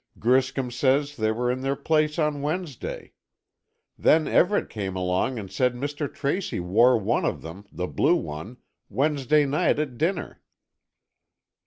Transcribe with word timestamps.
Griscom 0.17 0.71
says 0.71 1.15
they 1.15 1.31
were 1.31 1.51
in 1.51 1.61
their 1.61 1.75
place 1.75 2.17
on 2.17 2.41
Wednesday. 2.41 3.13
Then 3.99 4.27
Everett 4.27 4.67
came 4.67 4.95
along 4.95 5.37
and 5.37 5.51
said 5.51 5.75
Mr. 5.75 6.11
Tracy 6.11 6.59
wore 6.59 6.97
one 6.97 7.23
of 7.23 7.43
them, 7.43 7.65
the 7.71 7.85
blue 7.85 8.15
one, 8.15 8.57
Wednesday 8.89 9.45
night 9.45 9.77
at 9.77 9.99
dinner." 9.99 10.41